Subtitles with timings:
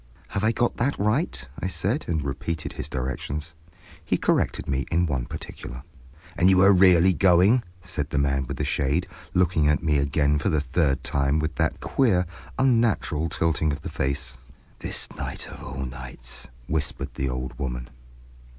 [0.29, 3.53] "Have I got that right?" I said, and repeated his directions.
[4.03, 5.83] He corrected me in one particular.
[6.35, 10.39] "And you are really going?" said the man with the shade, looking at me again
[10.39, 12.25] for the third time with that queer,
[12.57, 14.37] unnatural tilting of the face.
[14.79, 17.87] "This night of all nights!" whispered the old woman.